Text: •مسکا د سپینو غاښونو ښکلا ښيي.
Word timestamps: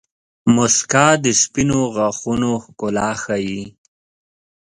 •مسکا 0.55 1.07
د 1.23 1.25
سپینو 1.41 1.79
غاښونو 1.95 2.51
ښکلا 2.63 3.09
ښيي. 3.23 3.63